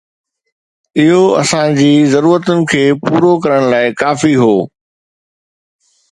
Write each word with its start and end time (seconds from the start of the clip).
اهو 1.01 1.23
اسان 1.41 1.67
جي 1.79 1.89
ضرورتن 2.13 2.63
کي 2.71 2.81
پورو 3.03 3.33
ڪرڻ 3.43 3.67
لاء 3.73 3.85
ڪافي 4.01 4.31
هو 4.41 4.49